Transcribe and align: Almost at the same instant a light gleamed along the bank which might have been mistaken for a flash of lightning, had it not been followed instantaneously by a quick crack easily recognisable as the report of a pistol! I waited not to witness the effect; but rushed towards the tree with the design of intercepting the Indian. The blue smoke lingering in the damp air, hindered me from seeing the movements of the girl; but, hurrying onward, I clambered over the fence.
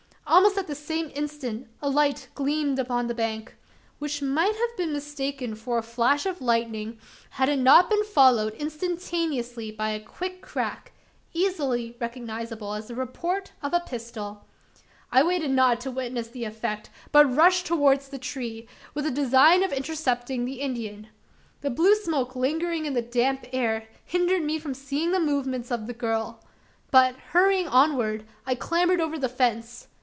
Almost 0.27 0.57
at 0.57 0.67
the 0.67 0.75
same 0.75 1.11
instant 1.13 1.67
a 1.81 1.89
light 1.89 2.29
gleamed 2.35 2.79
along 2.79 3.07
the 3.07 3.13
bank 3.13 3.57
which 3.99 4.21
might 4.21 4.55
have 4.55 4.77
been 4.77 4.93
mistaken 4.93 5.55
for 5.55 5.77
a 5.77 5.83
flash 5.83 6.25
of 6.25 6.41
lightning, 6.41 6.99
had 7.31 7.49
it 7.49 7.59
not 7.59 7.89
been 7.89 8.05
followed 8.05 8.53
instantaneously 8.53 9.71
by 9.71 9.89
a 9.89 9.99
quick 9.99 10.41
crack 10.41 10.93
easily 11.33 11.97
recognisable 11.99 12.73
as 12.73 12.87
the 12.87 12.95
report 12.95 13.51
of 13.61 13.73
a 13.73 13.81
pistol! 13.81 14.45
I 15.11 15.21
waited 15.21 15.51
not 15.51 15.81
to 15.81 15.91
witness 15.91 16.29
the 16.29 16.45
effect; 16.45 16.89
but 17.11 17.25
rushed 17.35 17.65
towards 17.65 18.07
the 18.07 18.17
tree 18.17 18.69
with 18.93 19.03
the 19.03 19.11
design 19.11 19.63
of 19.63 19.73
intercepting 19.73 20.45
the 20.45 20.61
Indian. 20.61 21.07
The 21.59 21.69
blue 21.71 21.95
smoke 21.95 22.37
lingering 22.37 22.85
in 22.85 22.93
the 22.93 23.01
damp 23.01 23.47
air, 23.51 23.89
hindered 24.05 24.43
me 24.43 24.59
from 24.59 24.75
seeing 24.75 25.11
the 25.11 25.19
movements 25.19 25.71
of 25.71 25.87
the 25.87 25.93
girl; 25.93 26.39
but, 26.89 27.15
hurrying 27.33 27.67
onward, 27.67 28.25
I 28.45 28.55
clambered 28.55 29.01
over 29.01 29.19
the 29.19 29.27
fence. 29.27 29.89